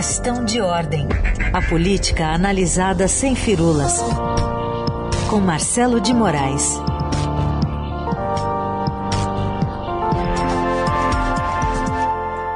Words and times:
Questão 0.00 0.42
de 0.46 0.62
ordem. 0.62 1.06
A 1.52 1.60
política 1.60 2.28
analisada 2.28 3.06
sem 3.06 3.36
firulas. 3.36 4.00
Com 5.28 5.40
Marcelo 5.40 6.00
de 6.00 6.14
Moraes. 6.14 6.78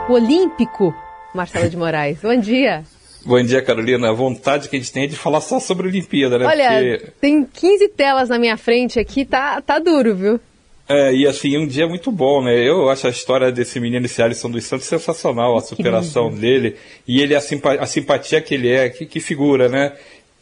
O 0.08 0.15
Olímpico, 0.15 0.94
Marcelo 1.35 1.69
de 1.69 1.76
Moraes. 1.76 2.19
Bom 2.22 2.35
dia. 2.35 2.83
Bom 3.26 3.42
dia, 3.42 3.61
Carolina. 3.61 4.08
A 4.08 4.15
vontade 4.15 4.71
que 4.71 4.76
a 4.76 4.79
gente 4.79 4.90
tem 4.90 5.04
é 5.04 5.08
de 5.08 5.17
falar 5.17 5.42
só 5.42 5.61
sobre 5.61 5.87
a 5.87 5.90
Olimpíada, 5.90 6.38
né? 6.38 6.47
Olha, 6.47 6.99
Porque... 6.99 7.13
tem 7.21 7.45
15 7.45 7.88
telas 7.90 8.31
na 8.31 8.38
minha 8.38 8.56
frente 8.56 8.99
aqui, 8.99 9.22
tá, 9.22 9.61
tá 9.61 9.79
duro, 9.79 10.17
viu? 10.17 10.40
É, 10.87 11.14
e 11.14 11.26
assim, 11.26 11.56
um 11.56 11.66
dia 11.66 11.87
muito 11.87 12.12
bom, 12.12 12.42
né? 12.42 12.56
Eu 12.56 12.90
acho 12.90 13.06
a 13.06 13.10
história 13.10 13.50
desse 13.50 13.80
menino, 13.80 14.04
esse 14.04 14.21
Alisson 14.22 14.50
dos 14.50 14.64
Santos, 14.64 14.87
sensacional, 14.87 15.56
a 15.56 15.62
superação 15.62 16.30
dele. 16.30 16.76
E 17.09 17.20
ele, 17.22 17.34
a, 17.34 17.40
simpa 17.40 17.74
a 17.74 17.86
simpatia 17.86 18.40
que 18.40 18.54
ele 18.54 18.70
é, 18.70 18.90
que, 18.90 19.06
que 19.06 19.18
figura, 19.18 19.68
né? 19.68 19.95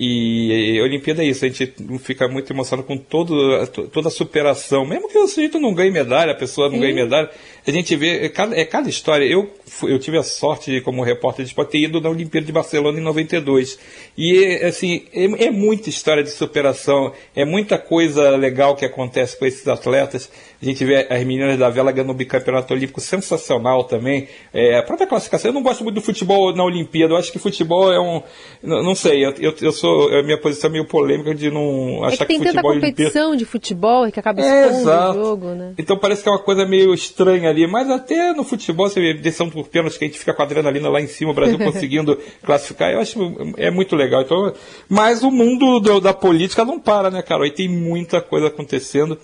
E 0.04 0.80
a 0.80 0.82
Olimpíada 0.82 1.22
é 1.22 1.26
isso, 1.26 1.44
a 1.44 1.48
gente 1.48 1.72
fica 2.00 2.26
muito 2.26 2.52
emocionado 2.52 2.84
com 2.84 2.96
todo, 2.96 3.64
toda 3.92 4.08
a 4.08 4.10
superação. 4.10 4.84
Mesmo 4.84 5.08
que 5.08 5.16
o 5.16 5.28
sujeito 5.28 5.60
não 5.60 5.72
ganhe 5.72 5.92
medalha, 5.92 6.32
a 6.32 6.36
pessoa 6.36 6.68
não 6.68 6.80
ganhe 6.80 6.92
medalha, 6.92 7.30
a 7.64 7.70
gente 7.70 7.94
vê, 7.94 8.24
é 8.24 8.28
cada, 8.28 8.58
é 8.58 8.64
cada 8.64 8.88
história. 8.88 9.24
Eu, 9.24 9.48
eu 9.82 9.98
tive 9.98 10.18
a 10.18 10.22
sorte, 10.22 10.80
como 10.80 11.02
repórter 11.02 11.44
de 11.44 11.50
esporte, 11.50 11.72
ter 11.72 11.78
ido 11.78 12.00
na 12.00 12.10
Olimpíada 12.10 12.46
de 12.46 12.52
Barcelona 12.52 12.98
em 12.98 13.02
92. 13.02 13.78
E, 14.16 14.56
assim, 14.64 15.04
é, 15.12 15.46
é 15.46 15.50
muita 15.50 15.88
história 15.88 16.22
de 16.22 16.30
superação, 16.30 17.12
é 17.34 17.44
muita 17.44 17.78
coisa 17.78 18.30
legal 18.36 18.76
que 18.76 18.84
acontece 18.84 19.38
com 19.38 19.46
esses 19.46 19.66
atletas. 19.66 20.30
A 20.62 20.64
gente 20.64 20.84
vê 20.84 21.08
as 21.10 21.24
meninas 21.24 21.58
da 21.58 21.68
vela 21.68 21.90
ganhando 21.90 22.10
o 22.10 22.14
bicampeonato 22.14 22.72
olímpico 22.72 23.00
sensacional 23.00 23.82
também. 23.84 24.28
É, 24.54 24.78
a 24.78 24.82
própria 24.82 25.08
classificação, 25.08 25.50
eu 25.50 25.54
não 25.54 25.62
gosto 25.62 25.82
muito 25.82 25.96
do 25.96 26.00
futebol 26.00 26.54
na 26.54 26.62
Olimpíada, 26.62 27.14
eu 27.14 27.16
acho 27.16 27.32
que 27.32 27.38
futebol 27.38 27.92
é 27.92 27.98
um. 27.98 28.22
Não, 28.62 28.80
não 28.80 28.94
sei, 28.94 29.24
eu, 29.24 29.32
eu, 29.40 29.54
eu, 29.60 29.72
sou. 29.72 30.08
A 30.16 30.22
minha 30.22 30.38
posição 30.38 30.70
é 30.70 30.72
meio 30.74 30.86
polêmica 30.86 31.34
de 31.34 31.50
não 31.50 32.04
achar 32.04 32.14
é 32.14 32.18
que, 32.18 32.26
tem 32.26 32.38
que 32.38 32.46
futebol. 32.46 32.72
Tem 32.72 32.80
tanta 32.80 32.86
competição 32.86 33.30
Olimpíada... 33.30 33.36
de 33.38 33.44
futebol 33.44 34.12
que 34.12 34.20
acaba 34.20 34.40
é, 34.40 34.70
expondo 34.70 35.10
o 35.10 35.14
jogo, 35.14 35.46
né? 35.48 35.74
Então 35.76 35.98
parece 35.98 36.22
que 36.22 36.28
é 36.28 36.32
uma 36.32 36.38
coisa 36.38 36.64
meio 36.64 36.94
estranha 36.94 37.50
ali, 37.50 37.66
mas 37.66 37.90
até 37.90 38.32
no 38.32 38.44
futebol, 38.44 38.88
você 38.88 39.00
vê 39.00 39.14
decisão 39.14 39.50
por 39.62 39.68
pênalti 39.68 39.98
que 39.98 40.04
a 40.04 40.08
gente 40.08 40.18
fica 40.18 40.34
com 40.34 40.42
a 40.42 40.44
adrenalina 40.44 40.88
lá 40.88 41.00
em 41.00 41.06
cima, 41.06 41.30
o 41.30 41.34
Brasil 41.34 41.58
conseguindo 41.60 42.18
classificar, 42.42 42.92
eu 42.92 43.00
acho 43.00 43.18
é 43.56 43.70
muito 43.70 43.94
legal. 43.94 44.22
Então, 44.22 44.52
mas 44.88 45.22
o 45.22 45.30
mundo 45.30 45.78
do, 45.80 46.00
da 46.00 46.12
política 46.12 46.64
não 46.64 46.80
para, 46.80 47.10
né, 47.10 47.22
Carol? 47.22 47.44
Aí 47.44 47.52
tem 47.52 47.68
muita 47.68 48.20
coisa 48.20 48.48
acontecendo. 48.48 49.18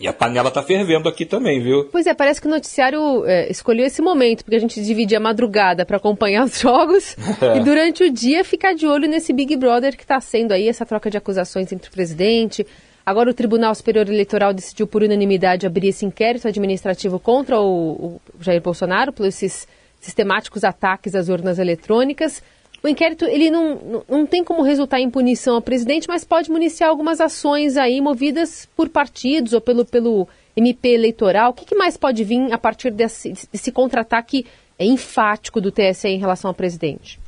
E 0.00 0.08
a 0.08 0.12
panela 0.12 0.50
tá 0.50 0.62
fervendo 0.62 1.08
aqui 1.08 1.26
também, 1.26 1.60
viu? 1.60 1.84
Pois 1.90 2.06
é, 2.06 2.14
parece 2.14 2.40
que 2.40 2.46
o 2.46 2.50
noticiário 2.50 3.26
é, 3.26 3.50
escolheu 3.50 3.84
esse 3.84 4.00
momento, 4.00 4.42
porque 4.44 4.56
a 4.56 4.60
gente 4.60 4.82
divide 4.82 5.14
a 5.14 5.20
madrugada 5.20 5.84
para 5.84 5.96
acompanhar 5.96 6.44
os 6.46 6.58
jogos 6.58 7.16
é. 7.40 7.58
e 7.58 7.60
durante 7.60 8.04
o 8.04 8.10
dia 8.10 8.44
ficar 8.44 8.74
de 8.74 8.86
olho 8.86 9.08
nesse 9.08 9.32
Big 9.32 9.56
Brother 9.56 9.96
que 9.96 10.04
está 10.04 10.20
sendo 10.20 10.52
aí 10.52 10.68
essa 10.68 10.86
troca 10.86 11.10
de 11.10 11.18
acusações 11.18 11.72
entre 11.72 11.88
o 11.88 11.92
presidente. 11.92 12.66
Agora 13.04 13.30
o 13.30 13.34
Tribunal 13.34 13.74
Superior 13.74 14.08
Eleitoral 14.08 14.54
decidiu 14.54 14.86
por 14.86 15.02
unanimidade 15.02 15.66
abrir 15.66 15.88
esse 15.88 16.06
inquérito 16.06 16.46
administrativo 16.46 17.18
contra 17.18 17.60
o, 17.60 17.90
o 17.92 18.20
Jair 18.40 18.62
Bolsonaro 18.62 19.12
por 19.12 19.26
esses 19.26 19.66
sistemáticos 20.00 20.62
ataques 20.62 21.14
às 21.14 21.28
urnas 21.28 21.58
eletrônicas. 21.58 22.42
O 22.82 22.88
inquérito 22.88 23.24
ele 23.24 23.50
não, 23.50 24.04
não 24.08 24.26
tem 24.26 24.42
como 24.42 24.62
resultar 24.62 25.00
em 25.00 25.10
punição 25.10 25.56
ao 25.56 25.62
presidente, 25.62 26.08
mas 26.08 26.24
pode 26.24 26.50
municiar 26.50 26.90
algumas 26.90 27.20
ações 27.20 27.76
aí 27.76 28.00
movidas 28.00 28.68
por 28.76 28.88
partidos 28.88 29.52
ou 29.52 29.60
pelo, 29.60 29.84
pelo 29.84 30.28
MP 30.56 30.88
eleitoral. 30.88 31.50
O 31.50 31.54
que, 31.54 31.64
que 31.64 31.76
mais 31.76 31.96
pode 31.96 32.24
vir 32.24 32.52
a 32.52 32.58
partir 32.58 32.90
desse, 32.90 33.34
desse 33.52 33.70
contra-ataque 33.70 34.46
enfático 34.78 35.60
do 35.60 35.70
TSE 35.70 36.08
em 36.08 36.18
relação 36.18 36.48
ao 36.48 36.54
presidente? 36.54 37.21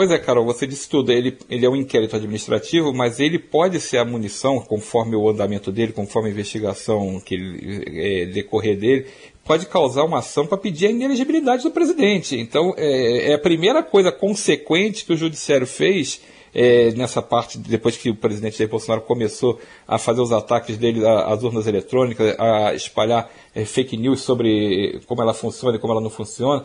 Pois 0.00 0.10
é, 0.10 0.18
Carol, 0.18 0.46
você 0.46 0.66
disse 0.66 0.88
tudo. 0.88 1.12
Ele, 1.12 1.36
ele 1.50 1.66
é 1.66 1.68
um 1.68 1.76
inquérito 1.76 2.16
administrativo, 2.16 2.90
mas 2.90 3.20
ele 3.20 3.38
pode 3.38 3.78
ser 3.78 3.98
a 3.98 4.04
munição, 4.06 4.58
conforme 4.58 5.14
o 5.14 5.28
andamento 5.28 5.70
dele, 5.70 5.92
conforme 5.92 6.30
a 6.30 6.32
investigação 6.32 7.20
que 7.20 7.34
ele, 7.34 7.84
é, 7.86 8.24
decorrer 8.24 8.78
dele, 8.78 9.08
pode 9.44 9.66
causar 9.66 10.04
uma 10.04 10.20
ação 10.20 10.46
para 10.46 10.56
pedir 10.56 10.86
a 10.86 10.90
inelegibilidade 10.90 11.64
do 11.64 11.70
presidente. 11.70 12.34
Então, 12.34 12.72
é, 12.78 13.32
é, 13.32 13.34
a 13.34 13.38
primeira 13.38 13.82
coisa 13.82 14.10
consequente 14.10 15.04
que 15.04 15.12
o 15.12 15.16
judiciário 15.18 15.66
fez 15.66 16.22
é, 16.54 16.92
nessa 16.92 17.20
parte, 17.20 17.58
depois 17.58 17.96
que 17.96 18.08
o 18.08 18.14
presidente 18.14 18.56
Jair 18.56 18.70
Bolsonaro 18.70 19.02
começou 19.02 19.60
a 19.86 19.98
fazer 19.98 20.20
os 20.20 20.32
ataques 20.32 20.78
dele 20.78 21.06
às 21.06 21.42
urnas 21.42 21.66
eletrônicas, 21.66 22.34
a 22.38 22.74
espalhar 22.74 23.30
é, 23.54 23.66
fake 23.66 23.98
news 23.98 24.22
sobre 24.22 25.00
como 25.06 25.20
ela 25.22 25.34
funciona 25.34 25.76
e 25.76 25.78
como 25.78 25.92
ela 25.92 26.02
não 26.02 26.10
funciona, 26.10 26.64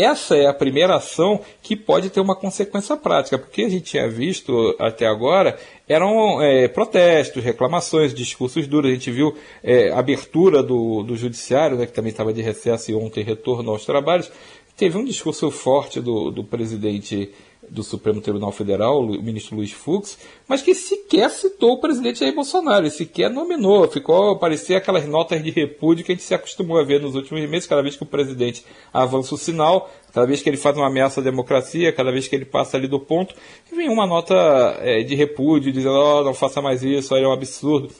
essa 0.00 0.36
é 0.36 0.46
a 0.46 0.54
primeira 0.54 0.96
ação 0.96 1.40
que 1.62 1.76
pode 1.76 2.10
ter 2.10 2.20
uma 2.20 2.36
consequência 2.36 2.96
prática, 2.96 3.38
porque 3.38 3.62
a 3.62 3.68
gente 3.68 3.84
tinha 3.84 4.08
visto 4.08 4.74
até 4.78 5.06
agora 5.06 5.58
eram 5.88 6.40
é, 6.40 6.68
protestos, 6.68 7.42
reclamações, 7.42 8.14
discursos 8.14 8.66
duros. 8.66 8.90
A 8.90 8.94
gente 8.94 9.10
viu 9.10 9.36
é, 9.62 9.90
abertura 9.92 10.62
do, 10.62 11.02
do 11.02 11.16
judiciário, 11.16 11.76
né, 11.76 11.86
que 11.86 11.92
também 11.92 12.10
estava 12.10 12.32
de 12.32 12.40
recesso 12.40 12.90
e 12.90 12.94
ontem 12.94 13.22
retorno 13.22 13.70
aos 13.70 13.84
trabalhos. 13.84 14.30
Teve 14.76 14.98
um 14.98 15.04
discurso 15.04 15.50
forte 15.50 16.00
do, 16.00 16.30
do 16.30 16.42
presidente 16.42 17.30
do 17.68 17.82
Supremo 17.82 18.20
Tribunal 18.20 18.50
Federal, 18.52 19.00
o 19.00 19.22
ministro 19.22 19.56
Luiz 19.56 19.72
Fux, 19.72 20.18
mas 20.48 20.60
que 20.60 20.74
sequer 20.74 21.30
citou 21.30 21.72
o 21.72 21.80
presidente 21.80 22.20
Jair 22.20 22.34
Bolsonaro, 22.34 22.90
sequer 22.90 23.30
nominou, 23.30 23.88
ficou 23.88 24.36
parecer 24.36 24.74
aquelas 24.74 25.06
notas 25.06 25.42
de 25.42 25.50
repúdio 25.50 26.04
que 26.04 26.12
a 26.12 26.14
gente 26.14 26.24
se 26.24 26.34
acostumou 26.34 26.78
a 26.78 26.84
ver 26.84 27.00
nos 27.00 27.14
últimos 27.14 27.48
meses, 27.48 27.66
cada 27.66 27.82
vez 27.82 27.96
que 27.96 28.02
o 28.02 28.06
presidente 28.06 28.64
avança 28.92 29.34
o 29.34 29.38
sinal, 29.38 29.90
cada 30.12 30.26
vez 30.26 30.42
que 30.42 30.50
ele 30.50 30.56
faz 30.56 30.76
uma 30.76 30.88
ameaça 30.88 31.20
à 31.20 31.24
democracia, 31.24 31.92
cada 31.92 32.10
vez 32.10 32.26
que 32.26 32.34
ele 32.34 32.44
passa 32.44 32.76
ali 32.76 32.88
do 32.88 32.98
ponto, 32.98 33.34
vem 33.74 33.88
uma 33.88 34.06
nota 34.06 34.34
é, 34.80 35.02
de 35.02 35.14
repúdio, 35.14 35.72
dizendo, 35.72 35.94
oh, 35.94 36.24
não 36.24 36.34
faça 36.34 36.60
mais 36.60 36.82
isso, 36.82 37.14
aí 37.14 37.22
é 37.22 37.28
um 37.28 37.32
absurdo. 37.32 37.90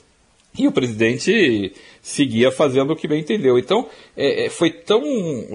E 0.57 0.67
o 0.67 0.71
presidente 0.71 1.73
seguia 2.03 2.51
fazendo 2.51 2.91
o 2.91 2.95
que 2.97 3.07
bem 3.07 3.21
entendeu. 3.21 3.57
Então, 3.57 3.87
é, 4.15 4.45
é, 4.45 4.49
foi 4.49 4.69
tão 4.69 5.01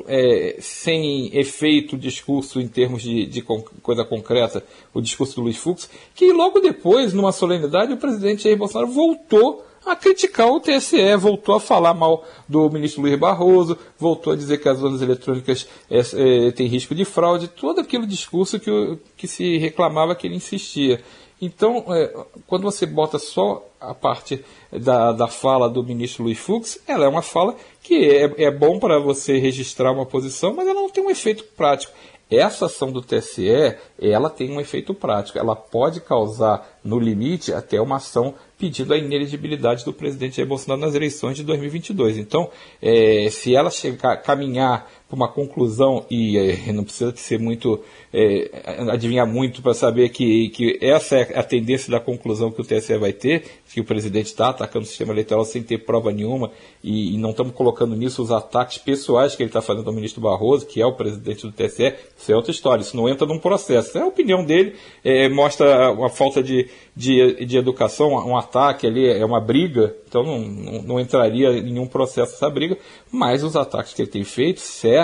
é, 0.09 0.57
sem 0.59 1.31
efeito 1.39 1.95
o 1.95 1.99
discurso 1.99 2.59
em 2.59 2.67
termos 2.67 3.03
de, 3.03 3.27
de, 3.27 3.43
coisa 3.43 4.03
concreta, 4.03 4.65
o 4.95 5.01
discurso 5.03 5.37
do 5.37 5.43
Luiz 5.43 5.59
Fux, 5.59 5.89
que 6.15 6.33
logo 6.33 6.59
depois, 6.59 7.13
numa 7.13 7.33
solenidade, 7.33 7.93
o 7.93 7.99
presidente 7.99 8.45
Jair 8.45 8.57
Bolsonaro 8.57 8.91
voltou 8.91 9.63
a 9.85 9.95
criticar 9.95 10.49
o 10.49 10.59
TSE, 10.59 11.17
voltou 11.17 11.55
a 11.55 11.61
falar 11.61 11.93
mal 11.93 12.25
do 12.49 12.69
ministro 12.71 13.03
Luiz 13.03 13.19
Barroso, 13.19 13.77
voltou 13.99 14.33
a 14.33 14.37
dizer 14.37 14.59
que 14.59 14.69
as 14.69 14.81
urnas 14.81 15.03
eletrônicas 15.03 15.69
é, 15.91 15.99
é, 15.99 16.51
têm 16.51 16.67
risco 16.67 16.95
de 16.95 17.05
fraude, 17.05 17.49
todo 17.49 17.81
aquele 17.81 18.07
discurso 18.07 18.59
que, 18.59 18.99
que 19.19 19.29
se 19.29 19.59
reclamava 19.59 20.15
que 20.15 20.27
ele 20.27 20.37
insistia. 20.37 21.03
Então, 21.41 21.85
é, 21.89 22.13
quando 22.47 22.63
você 22.63 22.85
bota 22.85 23.19
só 23.19 23.65
a 23.81 23.95
parte 23.95 24.45
da, 24.73 25.13
da 25.13 25.29
fala 25.29 25.69
do 25.69 25.85
ministro 25.85 26.25
Luiz 26.25 26.39
Fux, 26.39 26.81
ela 26.87 27.05
é 27.05 27.09
uma 27.09 27.23
fala 27.23 27.55
que 27.83 28.11
é, 28.11 28.45
é 28.45 28.51
bom 28.51 28.79
para 28.79 28.99
você 28.99 29.39
registrar 29.39 29.93
uma 29.93 30.05
posição, 30.05 30.55
mas 30.55 30.67
ela 30.67 30.81
não 30.81 30.91
tem 30.91 31.05
um 31.05 31.11
efeito 31.11 31.45
prático. 31.45 31.93
Essa 32.31 32.67
ação 32.67 32.93
do 32.93 33.01
TSE, 33.01 33.77
ela 33.99 34.29
tem 34.29 34.51
um 34.53 34.61
efeito 34.61 34.93
prático. 34.93 35.39
Ela 35.39 35.57
pode 35.57 36.01
causar, 36.01 36.79
no 36.85 36.99
limite, 36.99 37.55
até 37.55 37.81
uma 37.81 37.97
ação 37.97 38.35
pedindo 38.59 38.93
a 38.93 38.99
inelegibilidade 38.99 39.85
do 39.85 39.95
presidente 39.95 40.37
Jair 40.37 40.49
Bolsonaro 40.49 40.81
nas 40.81 40.95
eleições 40.95 41.37
de 41.37 41.45
2022. 41.45 42.19
Então, 42.19 42.51
é, 42.83 43.29
se 43.31 43.55
ela 43.55 43.71
chegar, 43.71 44.19
caminhar 44.19 44.91
para 45.09 45.17
uma 45.17 45.29
conclusão, 45.29 46.05
e 46.11 46.37
é, 46.37 46.71
não 46.71 46.85
precisa 46.85 47.17
ser 47.17 47.39
muito, 47.39 47.83
é, 48.13 48.51
adivinhar 48.91 49.27
muito 49.27 49.63
para 49.63 49.73
saber 49.73 50.11
que, 50.11 50.51
que 50.51 50.79
essa 50.83 51.17
é 51.17 51.39
a 51.39 51.43
tendência 51.43 51.91
da 51.91 51.99
conclusão 51.99 52.51
que 52.51 52.61
o 52.61 52.65
TSE 52.65 52.95
vai 52.99 53.15
ter, 53.15 53.45
que 53.73 53.81
o 53.81 53.85
presidente 53.85 54.27
está 54.27 54.51
atacando 54.51 54.85
o 54.85 54.87
sistema 54.87 55.15
eleitoral 55.15 55.47
sem 55.47 55.63
ter 55.63 55.79
prova 55.79 56.13
nenhuma, 56.13 56.51
e, 56.85 57.15
e 57.15 57.17
não 57.17 57.31
estamos 57.31 57.55
colocando 57.55 57.97
nisso 57.97 58.23
os 58.23 58.31
ataques 58.31 58.77
pessoais 58.77 59.35
que 59.35 59.43
ele 59.43 59.49
está 59.49 59.63
fazendo 59.63 59.89
ao 59.89 59.95
ministro 59.95 60.21
Barroso, 60.21 60.67
que 60.67 60.79
é 60.79 60.85
o 60.85 60.93
presidente 60.93 61.47
do 61.47 61.53
TSE, 61.53 61.95
isso 62.17 62.31
é 62.31 62.37
outra 62.37 62.51
história, 62.51 62.83
isso 62.83 62.97
não 62.97 63.09
entra 63.09 63.27
num 63.27 63.39
processo. 63.39 63.97
É 63.97 64.03
a 64.03 64.07
opinião 64.07 64.45
dele, 64.45 64.75
é, 65.03 65.27
mostra 65.31 65.91
uma 65.91 66.11
falta 66.11 66.43
de, 66.43 66.69
de, 66.95 67.47
de 67.47 67.57
educação, 67.57 68.11
um 68.11 68.37
ataque 68.37 68.87
ali, 68.87 69.09
é 69.09 69.25
uma 69.25 69.41
briga, 69.41 69.97
então 70.07 70.23
não, 70.23 70.39
não, 70.39 70.83
não 70.83 71.01
entraria 71.01 71.49
em 71.49 71.63
nenhum 71.63 71.87
processo 71.87 72.35
essa 72.35 72.51
briga, 72.51 72.77
mas 73.11 73.43
os 73.43 73.57
ataques 73.57 73.95
que 73.95 74.03
ele 74.03 74.11
tem 74.11 74.25
feito 74.25 74.61
servem 74.61 74.98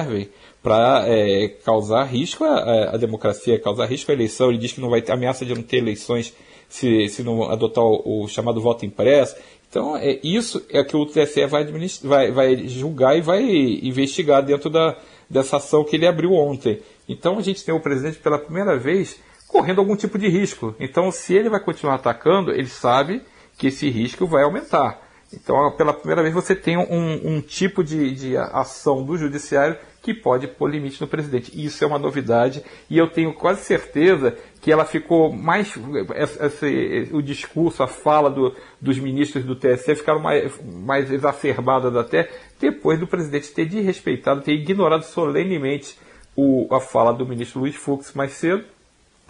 para 0.63 1.05
é, 1.07 1.49
causar 1.65 2.05
risco 2.05 2.43
à, 2.45 2.95
à, 2.95 2.97
democracia, 2.97 3.61
causar 3.61 3.87
risco 3.87 4.11
à 4.11 4.15
eleição. 4.15 4.49
Ele 4.49 4.59
diz 4.59 4.73
que 4.73 4.81
não 4.81 4.89
vai 4.89 5.03
ter 5.03 5.13
ameaça 5.13 5.45
de 5.45 5.55
não 5.55 5.63
ter 5.63 5.77
eleições 5.77 6.35
se, 6.69 7.09
se 7.09 7.23
não 7.23 7.51
adotar 7.51 7.85
o, 7.85 8.25
o 8.25 8.29
chamado 8.29 8.61
voto 8.61 8.87
impresso. 8.87 9.37
Então, 9.69 9.97
é, 9.97 10.19
isso 10.23 10.65
é 10.71 10.83
que 10.83 10.97
o 10.97 11.05
TSE 11.05 11.47
vai, 11.47 11.65
vai, 12.03 12.31
vai 12.31 12.69
julgar 12.69 13.17
e 13.19 13.21
vai 13.21 13.43
investigar 13.43 14.43
dentro 14.43 14.71
da, 14.71 14.97
dessa 15.29 15.59
ação 15.59 15.85
que 15.85 15.97
ele 15.97 16.07
abriu 16.07 16.33
ontem. 16.33 16.81
Então, 17.09 17.39
a 17.39 17.43
gente 17.43 17.65
tem 17.65 17.75
o 17.75 17.81
presidente 17.81 18.19
pela 18.19 18.39
primeira 18.39 18.79
vez 18.79 19.21
correndo 19.49 19.81
algum 19.81 19.97
tipo 19.97 20.19
de 20.19 20.29
risco. 20.29 20.75
Então, 20.81 21.11
se 21.11 21.35
ele 21.35 21.51
vai 21.51 21.61
continuar 21.61 21.97
atacando, 21.97 22.51
ele 22.51 22.69
sabe 22.69 23.23
que 23.59 23.67
esse 23.67 23.91
risco 23.91 24.27
vai 24.27 24.45
aumentar. 24.45 25.04
Então, 25.35 25.71
pela 25.73 25.93
primeira 25.93 26.23
vez, 26.23 26.35
você 26.35 26.55
tem 26.55 26.77
um, 26.77 27.37
um 27.37 27.41
tipo 27.41 27.83
de, 27.83 28.15
de 28.15 28.37
ação 28.37 29.03
do 29.03 29.17
judiciário 29.17 29.77
que 30.03 30.13
pode 30.13 30.47
pôr 30.47 30.71
limite 30.71 31.01
no 31.01 31.09
presidente. 31.09 31.51
Isso 31.55 31.83
é 31.83 31.87
uma 31.87 31.99
novidade 31.99 32.63
e 32.91 32.99
eu 32.99 33.09
tenho 33.09 33.33
quase 33.33 33.63
certeza 33.63 34.37
que 34.61 34.71
ela 34.71 34.85
ficou 34.85 35.33
mais. 35.33 35.75
Esse, 36.15 37.09
o 37.11 37.23
discurso, 37.23 37.83
a 37.83 37.87
fala 37.87 38.31
do, 38.31 38.55
dos 38.79 38.99
ministros 38.99 39.45
do 39.45 39.57
TSE 39.57 39.97
ficaram 39.97 40.21
mais, 40.21 40.53
mais 40.63 41.11
exacerbadas 41.11 41.97
até 41.97 42.29
depois 42.61 43.01
do 43.01 43.07
presidente 43.07 43.53
ter 43.53 43.65
desrespeitado, 43.65 44.43
ter 44.43 44.53
ignorado 44.53 45.05
solenemente 45.05 45.99
o, 46.37 46.69
a 46.71 46.81
fala 46.81 47.13
do 47.13 47.27
ministro 47.27 47.61
Luiz 47.61 47.75
Fux 47.75 48.13
mais 48.13 48.33
cedo 48.33 48.65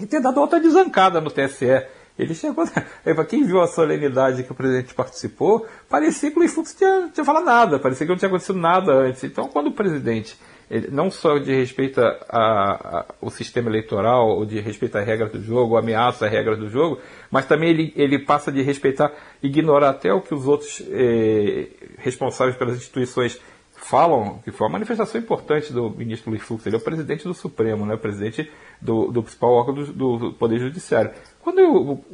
e 0.00 0.06
ter 0.06 0.20
dado 0.20 0.40
outra 0.40 0.58
desancada 0.58 1.20
no 1.20 1.30
TSE. 1.30 1.86
Ele 2.18 2.34
chegou. 2.34 2.64
Para 2.66 3.24
quem 3.26 3.44
viu 3.44 3.60
a 3.60 3.66
solenidade 3.66 4.44
que 4.44 4.52
o 4.52 4.54
presidente 4.54 4.94
participou, 4.94 5.66
parecia 5.88 6.30
que 6.30 6.36
o 6.36 6.40
Luiz 6.40 6.54
Fux 6.54 6.74
tinha, 6.74 7.10
tinha 7.12 7.24
falado 7.24 7.44
nada, 7.44 7.78
parecia 7.78 8.06
que 8.06 8.12
não 8.12 8.18
tinha 8.18 8.28
acontecido 8.28 8.58
nada 8.58 8.92
antes. 8.92 9.24
Então, 9.24 9.48
quando 9.48 9.68
o 9.68 9.72
presidente 9.72 10.36
ele, 10.70 10.88
não 10.90 11.10
só 11.10 11.38
de 11.38 11.54
respeito 11.54 12.00
a, 12.00 12.14
a, 12.30 13.06
o 13.20 13.30
sistema 13.30 13.68
eleitoral, 13.68 14.28
ou 14.28 14.46
de 14.46 14.60
respeito 14.60 14.96
às 14.96 15.06
regras 15.06 15.30
do 15.30 15.42
jogo, 15.42 15.76
ameaça 15.76 16.26
às 16.26 16.32
regras 16.32 16.58
do 16.58 16.68
jogo, 16.68 17.00
mas 17.30 17.46
também 17.46 17.70
ele, 17.70 17.92
ele 17.96 18.18
passa 18.18 18.50
de 18.50 18.62
respeitar, 18.62 19.12
ignorar 19.42 19.90
até 19.90 20.12
o 20.12 20.20
que 20.20 20.34
os 20.34 20.46
outros 20.46 20.82
eh, 20.90 21.68
responsáveis 21.98 22.56
pelas 22.56 22.76
instituições 22.76 23.40
falam, 23.76 24.38
que 24.44 24.50
foi 24.50 24.66
uma 24.66 24.74
manifestação 24.74 25.20
importante 25.20 25.72
do 25.72 25.90
ministro 25.90 26.30
Luiz 26.30 26.42
Fux, 26.42 26.64
ele 26.66 26.76
é 26.76 26.78
o 26.78 26.82
presidente 26.82 27.24
do 27.24 27.34
Supremo, 27.34 27.84
né, 27.84 27.94
o 27.94 27.98
presidente 27.98 28.50
do, 28.80 29.10
do 29.10 29.22
principal 29.22 29.50
órgão 29.52 29.74
do, 29.74 30.16
do 30.16 30.32
Poder 30.32 30.58
Judiciário. 30.58 31.10
Quando 31.42 31.60
o, 31.60 32.04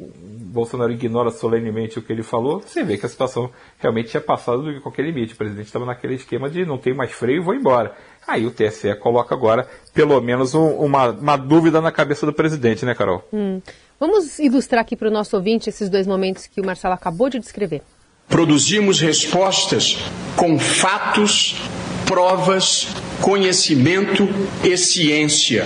Bolsonaro 0.51 0.91
ignora 0.91 1.31
solenemente 1.31 1.97
o 1.97 2.01
que 2.01 2.11
ele 2.11 2.23
falou, 2.23 2.59
você 2.59 2.83
vê 2.83 2.97
que 2.97 3.05
a 3.05 3.09
situação 3.09 3.49
realmente 3.79 4.09
tinha 4.09 4.19
passado 4.19 4.73
de 4.73 4.81
qualquer 4.81 5.03
limite. 5.03 5.33
O 5.33 5.37
presidente 5.37 5.67
estava 5.67 5.85
naquele 5.85 6.15
esquema 6.15 6.49
de 6.49 6.65
não 6.65 6.77
tem 6.77 6.93
mais 6.93 7.11
freio 7.11 7.41
vou 7.41 7.55
embora. 7.55 7.95
Aí 8.27 8.45
o 8.45 8.51
TSE 8.51 8.93
coloca 8.95 9.33
agora, 9.33 9.67
pelo 9.93 10.19
menos, 10.19 10.53
um, 10.53 10.67
uma, 10.75 11.11
uma, 11.11 11.37
dúvida 11.37 11.79
na 11.79 11.91
cabeça 11.91 12.25
do 12.25 12.33
presidente, 12.33 12.85
né, 12.85 12.93
Carol? 12.93 13.23
Hum. 13.31 13.61
Vamos 13.99 14.39
ilustrar 14.39 14.81
aqui 14.81 14.95
para 14.95 15.07
o 15.07 15.11
nosso 15.11 15.35
ouvinte 15.35 15.69
esses 15.69 15.89
dois 15.89 16.05
momentos 16.05 16.47
que 16.47 16.59
o 16.59 16.65
Marcelo 16.65 16.93
acabou 16.93 17.29
de 17.29 17.39
descrever. 17.39 17.81
Produzimos 18.31 18.99
respostas 19.01 19.97
com 20.35 20.57
fatos, 20.57 21.57
provas, 22.05 22.87
conhecimento 23.21 24.27
e 24.63 24.75
ciência, 24.77 25.65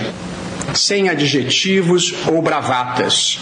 sem 0.74 1.08
adjetivos 1.08 2.12
ou 2.26 2.42
bravatas. 2.42 3.38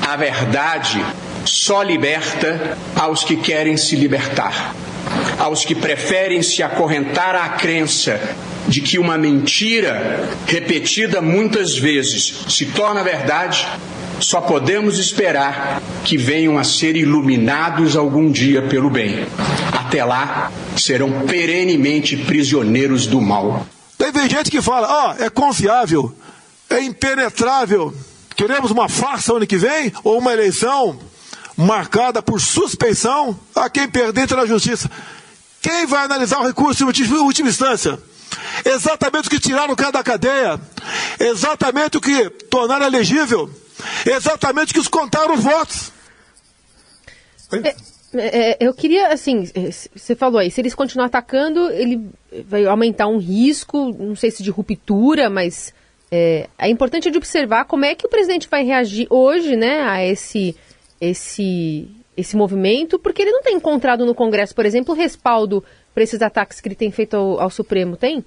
A 0.00 0.16
verdade 0.16 1.04
só 1.44 1.82
liberta 1.82 2.78
aos 2.94 3.24
que 3.24 3.36
querem 3.36 3.76
se 3.76 3.96
libertar, 3.96 4.74
aos 5.38 5.64
que 5.64 5.74
preferem 5.74 6.42
se 6.42 6.62
acorrentar 6.62 7.34
à 7.34 7.48
crença 7.50 8.20
de 8.68 8.80
que 8.80 8.98
uma 8.98 9.18
mentira 9.18 10.28
repetida 10.46 11.20
muitas 11.20 11.76
vezes 11.76 12.44
se 12.48 12.66
torna 12.66 13.02
verdade 13.02 13.66
só 14.20 14.40
podemos 14.40 14.98
esperar 14.98 15.82
que 16.04 16.16
venham 16.16 16.58
a 16.58 16.64
ser 16.64 16.96
iluminados 16.96 17.96
algum 17.96 18.30
dia 18.30 18.62
pelo 18.62 18.90
bem. 18.90 19.26
Até 19.72 20.04
lá, 20.04 20.52
serão 20.76 21.26
perenemente 21.26 22.16
prisioneiros 22.16 23.06
do 23.06 23.20
mal. 23.20 23.66
Tem 23.98 24.28
gente 24.28 24.50
que 24.50 24.60
fala, 24.60 24.88
ó, 24.88 25.14
oh, 25.18 25.24
é 25.24 25.30
confiável, 25.30 26.14
é 26.68 26.80
impenetrável. 26.82 27.94
Queremos 28.36 28.70
uma 28.70 28.88
farsa 28.88 29.34
ano 29.34 29.46
que 29.46 29.56
vem 29.56 29.92
ou 30.02 30.18
uma 30.18 30.32
eleição 30.32 30.98
marcada 31.56 32.22
por 32.22 32.40
suspeição 32.40 33.38
a 33.54 33.68
quem 33.68 33.88
perder 33.88 34.28
na 34.30 34.46
justiça. 34.46 34.90
Quem 35.60 35.86
vai 35.86 36.04
analisar 36.04 36.40
o 36.40 36.46
recurso 36.46 36.82
em 36.82 37.18
última 37.18 37.48
instância? 37.48 37.98
Exatamente 38.64 39.28
o 39.28 39.30
que 39.30 39.38
tiraram 39.38 39.74
o 39.74 39.76
cara 39.76 39.92
da 39.92 40.02
cadeia, 40.02 40.60
exatamente 41.18 41.98
o 41.98 42.00
que 42.00 42.30
tornaram 42.30 42.86
elegível, 42.86 43.50
exatamente 44.06 44.72
que 44.72 44.80
os 44.80 44.88
contaram 44.88 45.34
os 45.34 45.42
votos. 45.42 45.92
É, 48.12 48.52
é, 48.52 48.56
eu 48.60 48.74
queria, 48.74 49.08
assim, 49.08 49.44
você 49.94 50.14
falou 50.14 50.38
aí, 50.38 50.50
se 50.50 50.60
eles 50.60 50.74
continuar 50.74 51.06
atacando, 51.06 51.70
ele 51.70 52.08
vai 52.46 52.64
aumentar 52.66 53.06
um 53.06 53.18
risco, 53.18 53.94
não 53.98 54.16
sei 54.16 54.30
se 54.30 54.42
de 54.42 54.50
ruptura, 54.50 55.30
mas 55.30 55.72
é, 56.10 56.48
é 56.58 56.68
importante 56.68 57.10
de 57.10 57.18
observar 57.18 57.64
como 57.66 57.84
é 57.84 57.94
que 57.94 58.06
o 58.06 58.10
presidente 58.10 58.48
vai 58.48 58.64
reagir 58.64 59.06
hoje, 59.10 59.54
né, 59.54 59.82
a 59.82 60.04
esse, 60.04 60.56
esse, 61.00 61.88
esse 62.16 62.36
movimento, 62.36 62.98
porque 62.98 63.22
ele 63.22 63.30
não 63.30 63.42
tem 63.42 63.54
encontrado 63.56 64.04
no 64.04 64.14
Congresso, 64.14 64.54
por 64.54 64.66
exemplo, 64.66 64.94
respaldo 64.94 65.64
para 65.94 66.02
esses 66.02 66.20
ataques 66.20 66.60
que 66.60 66.68
ele 66.68 66.74
tem 66.74 66.90
feito 66.90 67.14
ao, 67.14 67.40
ao 67.40 67.50
Supremo, 67.50 67.96
tem? 67.96 68.24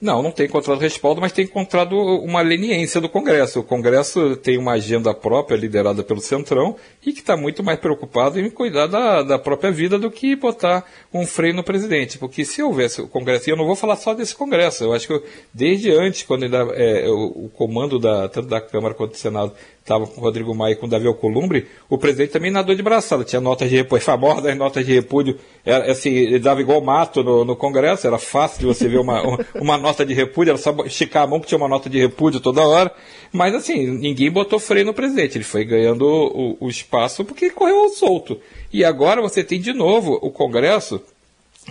Não, 0.00 0.22
não 0.22 0.30
tem 0.30 0.46
encontrado 0.46 0.78
respaldo, 0.78 1.20
mas 1.20 1.32
tem 1.32 1.44
encontrado 1.44 1.96
uma 1.96 2.40
leniência 2.40 3.00
do 3.00 3.08
Congresso. 3.08 3.58
O 3.58 3.64
Congresso 3.64 4.36
tem 4.36 4.56
uma 4.56 4.72
agenda 4.72 5.12
própria, 5.12 5.56
liderada 5.56 6.04
pelo 6.04 6.20
Centrão, 6.20 6.76
e 7.04 7.12
que 7.12 7.18
está 7.18 7.36
muito 7.36 7.64
mais 7.64 7.80
preocupado 7.80 8.38
em 8.38 8.48
cuidar 8.48 8.86
da, 8.86 9.24
da 9.24 9.38
própria 9.40 9.72
vida 9.72 9.98
do 9.98 10.08
que 10.08 10.36
botar 10.36 10.84
um 11.12 11.26
freio 11.26 11.54
no 11.54 11.64
presidente. 11.64 12.16
Porque 12.16 12.44
se 12.44 12.62
houvesse 12.62 13.00
o 13.00 13.08
Congresso, 13.08 13.50
e 13.50 13.52
eu 13.52 13.56
não 13.56 13.66
vou 13.66 13.74
falar 13.74 13.96
só 13.96 14.14
desse 14.14 14.36
Congresso, 14.36 14.84
eu 14.84 14.92
acho 14.92 15.08
que 15.08 15.12
eu, 15.14 15.24
desde 15.52 15.90
antes, 15.90 16.22
quando 16.22 16.44
ainda, 16.44 16.58
é, 16.74 17.08
o, 17.08 17.46
o, 17.46 17.50
comando 17.52 17.98
da, 17.98 18.28
tanto 18.28 18.46
da 18.46 18.60
Câmara 18.60 18.94
quanto 18.94 19.12
do 19.12 19.16
Senado 19.16 19.52
estava 19.88 20.06
com 20.06 20.20
o 20.20 20.24
Rodrigo 20.24 20.54
Maia 20.54 20.72
e 20.72 20.76
com 20.76 20.86
o 20.86 20.88
Davi 20.88 21.06
Alcolumbre, 21.06 21.66
o 21.88 21.96
presidente 21.96 22.30
também 22.30 22.50
nadou 22.50 22.74
de 22.74 22.82
braçada. 22.82 23.24
Tinha 23.24 23.40
notas 23.40 23.70
de 23.70 23.76
repúdio, 23.76 24.04
famosas 24.04 24.56
notas 24.56 24.84
de 24.84 24.92
repúdio, 24.92 25.38
era, 25.64 25.90
assim, 25.90 26.10
ele 26.10 26.38
dava 26.38 26.60
igual 26.60 26.80
mato 26.82 27.24
no, 27.24 27.44
no 27.44 27.56
Congresso, 27.56 28.06
era 28.06 28.18
fácil 28.18 28.60
de 28.60 28.66
você 28.66 28.86
ver 28.86 28.98
uma, 28.98 29.22
uma 29.56 29.78
nota 29.78 30.04
de 30.04 30.12
repúdio, 30.12 30.50
era 30.50 30.58
só 30.58 30.74
esticar 30.84 31.24
a 31.24 31.26
mão 31.26 31.40
que 31.40 31.46
tinha 31.46 31.58
uma 31.58 31.68
nota 31.68 31.88
de 31.88 31.98
repúdio 31.98 32.40
toda 32.40 32.66
hora. 32.66 32.92
Mas 33.32 33.54
assim, 33.54 33.86
ninguém 33.86 34.30
botou 34.30 34.58
freio 34.58 34.84
no 34.84 34.94
presidente, 34.94 35.38
ele 35.38 35.44
foi 35.44 35.64
ganhando 35.64 36.02
o, 36.06 36.56
o 36.60 36.68
espaço 36.68 37.24
porque 37.24 37.50
correu 37.50 37.88
solto. 37.88 38.38
E 38.72 38.84
agora 38.84 39.22
você 39.22 39.42
tem 39.42 39.58
de 39.58 39.72
novo 39.72 40.18
o 40.20 40.30
Congresso 40.30 41.00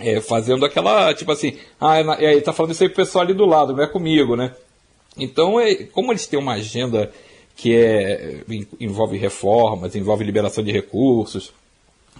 é, 0.00 0.20
fazendo 0.20 0.64
aquela, 0.64 1.14
tipo 1.14 1.30
assim, 1.30 1.56
ah, 1.80 2.00
ele 2.18 2.40
tá 2.40 2.52
falando 2.52 2.72
isso 2.72 2.82
aí 2.82 2.88
pro 2.88 3.04
pessoal 3.04 3.24
ali 3.24 3.34
do 3.34 3.46
lado, 3.46 3.74
não 3.74 3.82
é 3.82 3.86
comigo, 3.86 4.36
né? 4.36 4.52
Então, 5.16 5.58
é, 5.58 5.74
como 5.74 6.12
eles 6.12 6.26
têm 6.26 6.38
uma 6.38 6.54
agenda 6.54 7.10
que 7.58 7.74
é, 7.74 8.44
envolve 8.78 9.18
reformas, 9.18 9.96
envolve 9.96 10.22
liberação 10.22 10.62
de 10.62 10.70
recursos, 10.70 11.52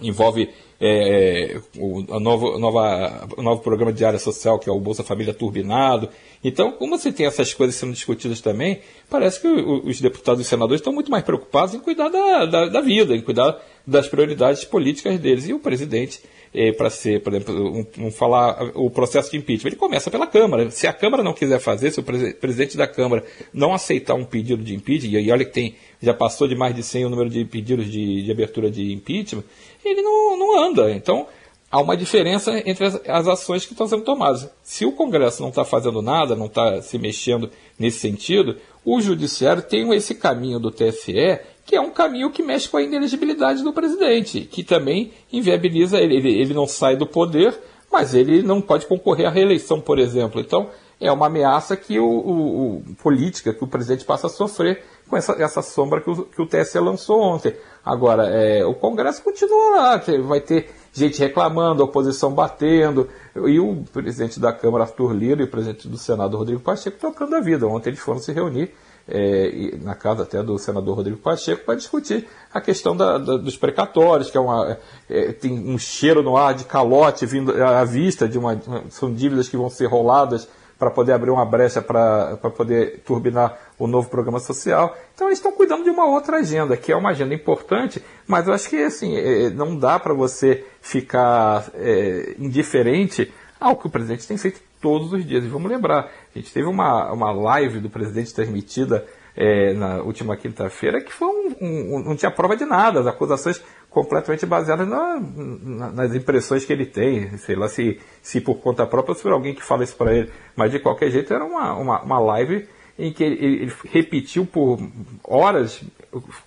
envolve 0.01 0.49
é, 0.81 1.61
o 1.77 2.03
a 2.13 2.19
novo, 2.19 2.59
nova, 2.59 3.25
o 3.37 3.41
novo 3.41 3.61
programa 3.61 3.93
de 3.93 4.03
área 4.03 4.19
social, 4.19 4.59
que 4.59 4.69
é 4.69 4.71
o 4.71 4.79
Bolsa 4.81 5.01
Família 5.01 5.33
Turbinado. 5.33 6.09
Então, 6.43 6.73
como 6.73 6.97
você 6.97 7.09
tem 7.09 7.25
essas 7.25 7.53
coisas 7.53 7.77
sendo 7.77 7.93
discutidas 7.93 8.41
também, 8.41 8.81
parece 9.09 9.39
que 9.39 9.47
os 9.47 10.01
deputados 10.01 10.45
e 10.45 10.49
senadores 10.49 10.81
estão 10.81 10.91
muito 10.91 11.09
mais 11.09 11.23
preocupados 11.23 11.73
em 11.73 11.79
cuidar 11.79 12.09
da, 12.09 12.45
da, 12.45 12.65
da 12.65 12.81
vida, 12.81 13.15
em 13.15 13.21
cuidar 13.21 13.57
das 13.87 14.09
prioridades 14.09 14.65
políticas 14.65 15.17
deles. 15.19 15.47
E 15.47 15.53
o 15.53 15.59
presidente 15.59 16.21
é, 16.53 16.71
para 16.71 16.89
ser, 16.89 17.21
por 17.21 17.33
exemplo, 17.33 17.55
um, 17.55 18.05
um, 18.05 18.11
falar 18.11 18.71
o 18.75 18.89
processo 18.89 19.31
de 19.31 19.37
impeachment. 19.37 19.69
Ele 19.69 19.75
começa 19.75 20.09
pela 20.09 20.25
Câmara. 20.25 20.69
Se 20.71 20.87
a 20.87 20.93
Câmara 20.93 21.23
não 21.23 21.33
quiser 21.33 21.59
fazer, 21.59 21.91
se 21.91 21.99
o 21.99 22.03
pre 22.03 22.33
presidente 22.33 22.75
da 22.75 22.87
Câmara 22.87 23.23
não 23.53 23.73
aceitar 23.73 24.15
um 24.15 24.25
pedido 24.25 24.63
de 24.63 24.75
impeachment, 24.75 25.19
e 25.19 25.31
olha 25.31 25.45
que 25.45 25.53
tem, 25.53 25.75
já 26.01 26.13
passou 26.13 26.47
de 26.47 26.55
mais 26.55 26.75
de 26.75 26.83
100 26.83 27.05
o 27.05 27.09
número 27.09 27.29
de 27.29 27.45
pedidos 27.45 27.89
de, 27.91 28.23
de 28.23 28.31
abertura 28.31 28.69
de 28.69 28.91
impeachment, 28.91 29.43
ele 29.83 30.01
não, 30.01 30.37
não 30.37 30.59
anda. 30.59 30.91
Então, 30.91 31.27
há 31.71 31.79
uma 31.79 31.95
diferença 31.95 32.51
entre 32.65 32.85
as, 32.85 33.01
as 33.07 33.27
ações 33.27 33.65
que 33.65 33.73
estão 33.73 33.87
sendo 33.87 34.03
tomadas. 34.03 34.49
Se 34.63 34.85
o 34.85 34.91
Congresso 34.91 35.41
não 35.41 35.49
está 35.49 35.63
fazendo 35.63 36.01
nada, 36.01 36.35
não 36.35 36.47
está 36.47 36.81
se 36.81 36.97
mexendo 36.97 37.49
nesse 37.77 37.99
sentido, 37.99 38.57
o 38.83 38.99
Judiciário 39.01 39.61
tem 39.61 39.91
esse 39.93 40.15
caminho 40.15 40.59
do 40.59 40.71
TSE 40.71 41.39
que 41.69 41.75
é 41.75 41.81
um 41.81 41.91
caminho 41.91 42.31
que 42.31 42.41
mexe 42.41 42.67
com 42.67 42.77
a 42.77 42.81
inelegibilidade 42.81 43.61
do 43.61 43.71
presidente, 43.71 44.41
que 44.41 44.63
também 44.63 45.11
inviabiliza 45.31 45.99
ele. 45.99 46.15
Ele, 46.15 46.41
ele 46.41 46.51
não 46.51 46.65
sai 46.65 46.95
do 46.95 47.05
poder, 47.05 47.55
mas 47.91 48.15
ele 48.15 48.41
não 48.41 48.59
pode 48.59 48.87
concorrer 48.87 49.27
à 49.27 49.29
reeleição, 49.29 49.79
por 49.79 49.99
exemplo. 49.99 50.41
Então, 50.41 50.71
é 50.99 51.11
uma 51.11 51.27
ameaça 51.27 51.77
que 51.77 51.99
o, 51.99 52.05
o, 52.09 52.77
o 52.77 52.95
política 52.95 53.53
que 53.53 53.63
o 53.63 53.67
presidente 53.67 54.03
passa 54.03 54.25
a 54.25 54.31
sofrer 54.31 54.83
com 55.07 55.15
essa, 55.15 55.33
essa 55.33 55.61
sombra 55.61 56.01
que 56.01 56.09
o, 56.09 56.25
que 56.25 56.41
o 56.41 56.47
TSE 56.47 56.79
lançou 56.79 57.21
ontem. 57.21 57.53
Agora, 57.85 58.27
é, 58.27 58.65
o 58.65 58.73
Congresso 58.73 59.23
continua 59.23 59.75
lá, 59.75 60.01
vai 60.23 60.41
ter 60.41 60.69
gente 60.93 61.19
reclamando, 61.19 61.81
a 61.81 61.85
oposição 61.85 62.31
batendo, 62.31 63.07
e 63.35 63.59
o 63.59 63.83
presidente 63.93 64.39
da 64.39 64.51
Câmara, 64.51 64.83
Arthur 64.83 65.13
Lira, 65.13 65.41
e 65.41 65.45
o 65.45 65.49
presidente 65.49 65.87
do 65.87 65.97
Senado, 65.97 66.37
Rodrigo 66.37 66.61
Pacheco, 66.61 66.97
trocando 66.97 67.35
a 67.35 67.39
vida. 67.39 67.67
Ontem 67.67 67.89
eles 67.89 67.99
foram 67.99 68.19
se 68.19 68.31
reunir 68.31 68.73
é, 69.07 69.77
na 69.81 69.95
casa 69.95 70.23
até 70.23 70.41
do 70.43 70.57
senador 70.57 70.97
Rodrigo 70.97 71.17
Pacheco, 71.17 71.65
para 71.65 71.75
discutir 71.75 72.27
a 72.53 72.61
questão 72.61 72.95
da, 72.95 73.17
da, 73.17 73.37
dos 73.37 73.57
precatórios, 73.57 74.29
que 74.29 74.37
é 74.37 74.41
uma, 74.41 74.77
é, 75.09 75.31
tem 75.31 75.51
um 75.51 75.77
cheiro 75.77 76.21
no 76.21 76.37
ar 76.37 76.53
de 76.53 76.65
calote 76.65 77.25
vindo 77.25 77.51
à 77.63 77.83
vista, 77.83 78.27
de 78.27 78.37
uma, 78.37 78.61
são 78.89 79.13
dívidas 79.13 79.49
que 79.49 79.57
vão 79.57 79.69
ser 79.69 79.87
roladas 79.87 80.47
para 80.79 80.89
poder 80.89 81.11
abrir 81.11 81.29
uma 81.29 81.45
brecha 81.45 81.81
para 81.81 82.37
poder 82.55 83.01
turbinar 83.05 83.59
o 83.77 83.85
novo 83.85 84.09
programa 84.09 84.39
social. 84.39 84.97
Então 85.13 85.27
eles 85.27 85.37
estão 85.37 85.51
cuidando 85.51 85.83
de 85.83 85.89
uma 85.89 86.05
outra 86.05 86.37
agenda, 86.37 86.77
que 86.77 86.89
é 86.89 86.95
uma 86.95 87.09
agenda 87.09 87.33
importante, 87.33 88.01
mas 88.25 88.47
eu 88.47 88.53
acho 88.53 88.69
que 88.69 88.81
assim, 88.81 89.17
é, 89.17 89.49
não 89.49 89.75
dá 89.75 89.99
para 89.99 90.13
você 90.13 90.65
ficar 90.81 91.69
é, 91.73 92.33
indiferente 92.39 93.31
ao 93.59 93.75
que 93.75 93.87
o 93.87 93.89
presidente 93.89 94.25
tem 94.25 94.37
feito 94.37 94.61
todos 94.81 95.11
os 95.11 95.25
dias. 95.25 95.43
E 95.43 95.49
vamos 95.49 95.69
lembrar, 95.69 96.09
a 96.33 96.39
gente 96.39 96.53
teve 96.53 96.65
uma, 96.65 97.11
uma 97.11 97.33
live 97.33 97.81
do 97.81 97.89
presidente 97.89 98.33
transmitida 98.33 99.05
é, 99.35 99.73
na 99.73 100.01
última 100.01 100.35
quinta-feira 100.35 101.01
que 101.01 101.11
foi 101.11 101.27
um, 101.27 101.55
um, 101.61 102.03
não 102.03 102.15
tinha 102.15 102.31
prova 102.31 102.55
de 102.55 102.65
nada, 102.65 102.99
as 102.99 103.07
acusações 103.07 103.61
completamente 103.89 104.45
baseadas 104.45 104.87
na, 104.87 105.19
na, 105.19 105.91
nas 105.91 106.15
impressões 106.15 106.65
que 106.65 106.71
ele 106.71 106.85
tem, 106.85 107.37
sei 107.37 107.55
lá 107.55 107.67
se, 107.67 107.99
se 108.21 108.39
por 108.39 108.55
conta 108.55 108.85
própria 108.85 109.11
ou 109.11 109.15
se 109.15 109.23
por 109.23 109.31
alguém 109.31 109.55
que 109.55 109.63
fala 109.63 109.83
isso 109.83 109.95
para 109.95 110.13
ele, 110.13 110.31
mas 110.55 110.71
de 110.71 110.79
qualquer 110.79 111.09
jeito 111.09 111.33
era 111.33 111.43
uma, 111.43 111.73
uma, 111.75 112.01
uma 112.01 112.19
live 112.19 112.67
em 112.97 113.11
que 113.13 113.23
ele, 113.23 113.45
ele, 113.45 113.73
repetiu 113.85 114.45
por 114.45 114.77
horas 115.23 115.81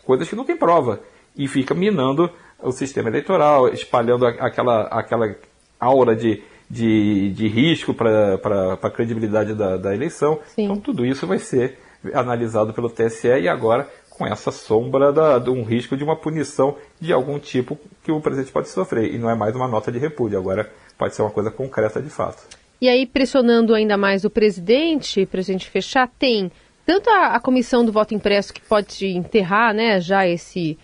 coisas 0.05 0.29
que 0.29 0.37
não 0.37 0.45
tem 0.45 0.57
prova 0.57 1.01
e 1.37 1.49
fica 1.49 1.75
minando 1.75 2.31
o 2.63 2.71
sistema 2.71 3.09
eleitoral, 3.09 3.69
espalhando 3.69 4.27
aquela, 4.27 4.83
aquela 4.83 5.35
aura 5.81 6.15
de, 6.15 6.43
de, 6.71 7.31
de 7.31 7.49
risco 7.49 7.93
para 7.95 8.39
a 8.81 8.91
credibilidade 8.91 9.55
da, 9.55 9.77
da 9.77 9.95
eleição. 9.95 10.39
Sim. 10.45 10.65
Então 10.65 10.77
tudo 10.77 11.05
isso 11.05 11.27
vai 11.27 11.39
ser 11.39 11.79
analisado 12.15 12.73
pelo 12.73 12.91
TSE 12.91 13.29
e 13.29 13.49
agora 13.49 13.89
com 14.11 14.27
essa 14.27 14.53
sombra 14.53 15.13
da, 15.13 15.39
de 15.39 15.51
um 15.51 15.65
risco 15.65 15.97
de 15.97 16.05
uma 16.05 16.17
punição 16.17 16.77
de 17.01 17.13
algum 17.13 17.39
tipo 17.39 17.79
que 18.05 18.13
o 18.13 18.21
presidente 18.21 18.53
pode 18.53 18.69
sofrer. 18.69 19.13
E 19.13 19.19
não 19.19 19.31
é 19.31 19.35
mais 19.35 19.55
uma 19.57 19.67
nota 19.67 19.91
de 19.91 19.99
repúdio, 19.99 20.39
agora 20.39 20.71
pode 20.99 21.15
ser 21.15 21.23
uma 21.23 21.31
coisa 21.31 21.51
concreta 21.51 22.01
de 22.01 22.11
fato. 22.11 22.43
E 22.81 22.89
aí, 22.89 23.07
pressionando 23.07 23.75
ainda 23.75 23.97
mais 23.97 24.25
o 24.25 24.31
presidente, 24.31 25.25
para 25.25 25.41
a 25.41 25.45
gente 25.45 25.71
fechar, 25.71 26.09
tem 26.19 26.51
tanto 26.85 27.09
a, 27.11 27.37
a, 27.37 27.41
comissão 27.41 27.85
do 27.85 27.93
voto 27.93 28.13
impresso 28.13 28.53
que 28.53 28.61
pode 28.61 29.07
enterrar 29.07 29.73
né, 29.73 30.01
já 30.01 30.27
esse, 30.27 30.77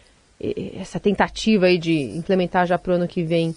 essa 0.81 1.01
tentativa 1.01 1.67
aí 1.67 1.77
de 1.77 1.93
implementar 2.17 2.67
já 2.67 2.79
para 2.79 2.93
o 2.93 2.95
ano 2.95 3.09
que 3.09 3.25
vem 3.25 3.55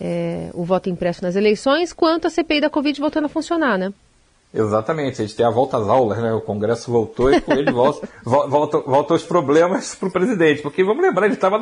é, 0.00 0.50
o 0.54 0.64
voto 0.64 0.88
impresso 0.88 1.22
nas 1.22 1.36
eleições, 1.36 1.92
quanto 1.92 2.26
a 2.26 2.30
CPI 2.30 2.62
da 2.62 2.70
Covid 2.70 2.98
voltando 2.98 3.26
a 3.26 3.28
funcionar, 3.28 3.78
né? 3.78 3.92
Exatamente, 4.56 5.20
a 5.20 5.24
gente 5.26 5.34
tem 5.36 5.44
a 5.44 5.50
volta 5.50 5.78
às 5.78 5.88
aulas, 5.88 6.16
né? 6.18 6.32
O 6.32 6.40
Congresso 6.40 6.88
voltou 6.88 7.28
e 7.32 7.40
com 7.40 7.52
ele 7.54 7.72
volta, 7.72 8.08
volta, 8.24 8.78
volta 8.78 9.14
os 9.14 9.24
problemas 9.24 9.96
para 9.96 10.08
o 10.08 10.12
presidente. 10.12 10.62
Porque 10.62 10.84
vamos 10.84 11.02
lembrar, 11.02 11.26
ele 11.26 11.34
estava 11.34 11.58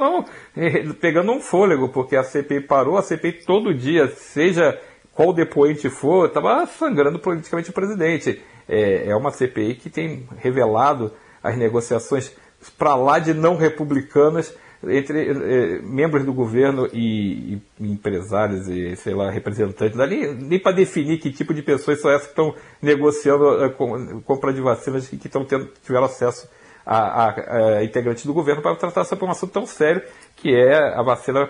pegando 1.00 1.32
um 1.32 1.40
fôlego, 1.40 1.88
porque 1.88 2.14
a 2.16 2.22
CPI 2.22 2.61
parou, 2.61 2.99
a 2.99 3.02
CPI 3.02 3.44
todo 3.46 3.72
dia, 3.72 4.08
seja 4.08 4.78
qual 5.14 5.32
depoente 5.32 5.88
for, 5.88 6.26
estava 6.26 6.66
sangrando 6.66 7.18
politicamente 7.18 7.70
o 7.70 7.72
presidente. 7.72 8.42
É, 8.68 9.08
é 9.08 9.16
uma 9.16 9.30
CPI 9.30 9.76
que 9.76 9.88
tem 9.88 10.28
revelado 10.37 11.12
as 11.42 11.56
negociações 11.56 12.30
para 12.76 12.94
lá 12.94 13.18
de 13.18 13.32
não 13.32 13.56
republicanas 13.56 14.54
entre 14.89 15.31
eh, 15.31 15.81
membros 15.83 16.25
do 16.25 16.33
governo 16.33 16.89
e, 16.93 17.61
e, 17.81 17.93
empresários 17.93 18.69
e, 18.69 18.97
sei 18.97 19.15
lá, 19.15 19.31
representantes, 19.31 19.97
nem, 19.97 20.35
nem 20.35 20.59
para 20.59 20.73
definir 20.73 21.19
que 21.19 21.31
tipo 21.31 21.55
de 21.55 21.62
pessoas 21.62 22.01
são 22.01 22.11
essas 22.11 22.27
que 22.27 22.33
estão 22.33 22.55
negociando 22.81 23.49
a 23.49 23.71
com, 23.71 24.21
compra 24.23 24.53
de 24.53 24.61
vacinas 24.61 25.12
e 25.12 25.17
que 25.17 25.27
estão 25.27 25.45
tendo, 25.45 25.69
tiveram 25.85 26.07
acesso 26.07 26.49
a, 26.85 26.99
a, 26.99 27.77
a, 27.79 27.85
integrantes 27.85 28.27
do 28.27 28.35
governo 28.35 28.61
para 28.61 28.75
tratar 28.75 29.03
essa 29.03 29.15
informação 29.15 29.49
tão 29.49 29.67
séria 29.67 30.05
que 30.37 30.55
é 30.55 30.95
a 30.95 31.03
vacina 31.03 31.47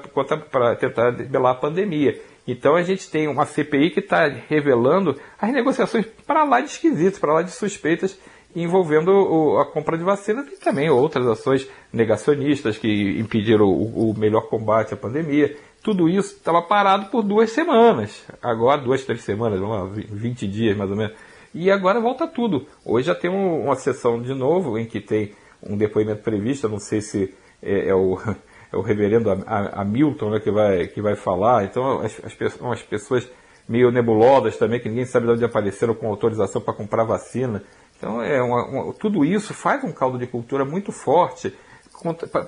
para 0.51 0.77
tentar 0.77 1.11
debelar 1.13 1.53
a 1.53 1.59
pandemia. 1.59 2.21
Então 2.47 2.75
a 2.75 2.83
gente 2.83 3.11
tem 3.11 3.29
uma 3.29 3.47
CPI 3.47 3.91
que 3.91 4.01
está 4.01 4.27
revelando 4.27 5.19
as 5.41 5.53
negociações 5.53 6.05
para 6.27 6.45
lá 6.45 6.61
de 6.61 6.67
esquisitas, 6.67 7.19
para 7.19 7.33
lá 7.33 7.43
de 7.43 7.53
suspeitas 7.53 8.19
envolvendo 8.55 9.11
o, 9.11 9.59
a 9.59 9.67
compra 9.67 9.97
de 9.97 10.05
vacinas 10.05 10.47
e 10.49 10.59
também 10.59 10.91
outras 10.91 11.27
ações 11.27 11.69
negacionistas 11.93 12.77
que 12.79 13.19
impediram 13.19 13.67
o, 13.67 14.11
o 14.11 14.19
melhor 14.19 14.43
combate 14.43 14.95
à 14.95 14.97
pandemia. 14.97 15.57
Tudo 15.83 16.09
isso 16.09 16.37
estava 16.37 16.63
parado 16.63 17.07
por 17.07 17.23
duas 17.23 17.51
semanas. 17.51 18.25
Agora, 18.43 18.81
duas, 18.81 19.05
três 19.05 19.23
semanas, 19.23 19.59
vamos 19.59 19.77
lá, 19.77 20.05
20 20.11 20.47
dias 20.47 20.77
mais 20.77 20.91
ou 20.91 20.97
menos. 20.97 21.15
E 21.55 21.71
agora 21.71 22.01
volta 22.01 22.27
tudo. 22.27 22.67
Hoje 22.85 23.07
já 23.07 23.15
tem 23.15 23.31
um, 23.31 23.65
uma 23.65 23.75
sessão 23.77 24.21
de 24.23 24.35
novo 24.35 24.79
em 24.79 24.87
que 24.87 25.01
tem 25.01 25.33
um 25.63 25.77
depoimento 25.77 26.23
previsto, 26.23 26.69
não 26.69 26.79
sei 26.79 27.01
se 27.01 27.35
é, 27.63 27.89
é 27.89 27.95
o, 27.95 28.19
é 28.73 28.77
o 28.77 28.81
reverendo 28.81 29.31
Hamilton 29.31 30.31
né, 30.31 30.41
que, 30.41 30.51
vai, 30.51 30.87
que 30.89 31.01
vai 31.03 31.15
falar. 31.15 31.65
Então, 31.65 32.01
as, 32.01 32.21
as, 32.25 32.83
pessoas 32.83 33.29
meio 33.69 33.91
nebulosas 33.91 34.57
também, 34.57 34.81
que 34.81 34.89
ninguém 34.89 35.05
sabe 35.05 35.27
de 35.27 35.33
onde 35.33 35.45
apareceram 35.45 35.95
com 35.95 36.09
autorização 36.09 36.61
para 36.61 36.75
comprar 36.75 37.05
vacina. 37.05 37.63
Então, 38.03 38.21
é 38.21 38.43
uma, 38.43 38.67
uma, 38.67 38.95
tudo 38.95 39.25
isso 39.25 39.55
faz 39.55 39.85
um 39.85 39.93
caldo 39.93 40.19
de 40.19 40.27
cultura 40.27 40.65
muito 40.65 40.91
forte 40.91 41.55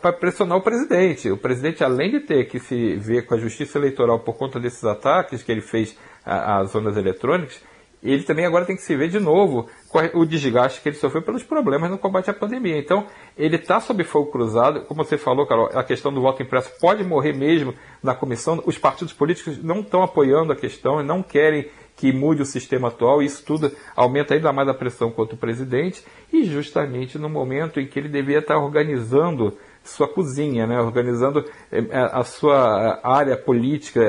para 0.02 0.12
pressionar 0.12 0.58
o 0.58 0.60
presidente. 0.60 1.30
O 1.30 1.36
presidente, 1.36 1.84
além 1.84 2.10
de 2.10 2.18
ter 2.18 2.46
que 2.46 2.58
se 2.58 2.96
ver 2.96 3.24
com 3.24 3.36
a 3.36 3.38
justiça 3.38 3.78
eleitoral 3.78 4.18
por 4.18 4.34
conta 4.34 4.58
desses 4.58 4.82
ataques 4.82 5.44
que 5.44 5.52
ele 5.52 5.60
fez 5.60 5.96
às 6.24 6.72
zonas 6.72 6.96
eletrônicas, 6.96 7.62
ele 8.02 8.24
também 8.24 8.44
agora 8.44 8.64
tem 8.64 8.74
que 8.74 8.82
se 8.82 8.96
ver 8.96 9.08
de 9.08 9.20
novo 9.20 9.68
com 9.88 10.00
o 10.18 10.26
desgaste 10.26 10.80
que 10.80 10.88
ele 10.88 10.96
sofreu 10.96 11.22
pelos 11.22 11.44
problemas 11.44 11.88
no 11.88 11.98
combate 11.98 12.28
à 12.28 12.34
pandemia. 12.34 12.76
Então, 12.76 13.06
ele 13.38 13.54
está 13.54 13.78
sob 13.78 14.02
fogo 14.02 14.32
cruzado. 14.32 14.80
Como 14.86 15.04
você 15.04 15.16
falou, 15.16 15.46
Carol, 15.46 15.70
a 15.72 15.84
questão 15.84 16.12
do 16.12 16.20
voto 16.20 16.42
impresso 16.42 16.72
pode 16.80 17.04
morrer 17.04 17.32
mesmo 17.32 17.72
na 18.02 18.12
comissão. 18.12 18.60
Os 18.66 18.76
partidos 18.76 19.14
políticos 19.14 19.62
não 19.62 19.80
estão 19.80 20.02
apoiando 20.02 20.52
a 20.52 20.56
questão 20.56 21.00
e 21.00 21.04
não 21.04 21.22
querem 21.22 21.70
que 21.96 22.12
mude 22.12 22.42
o 22.42 22.46
sistema 22.46 22.88
atual. 22.88 23.22
Isso 23.22 23.44
tudo 23.44 23.70
aumenta 23.94 24.34
ainda 24.34 24.52
mais 24.52 24.68
a 24.68 24.74
pressão 24.74 25.10
contra 25.10 25.34
o 25.34 25.38
presidente. 25.38 26.04
E 26.32 26.44
justamente 26.44 27.18
no 27.18 27.28
momento 27.28 27.80
em 27.80 27.86
que 27.86 27.98
ele 27.98 28.08
deveria 28.08 28.40
estar 28.40 28.58
organizando 28.58 29.56
sua 29.82 30.08
cozinha, 30.08 30.66
né? 30.66 30.80
organizando 30.80 31.44
eh, 31.70 31.84
a 31.92 32.24
sua 32.24 33.00
área 33.02 33.36
política, 33.36 34.00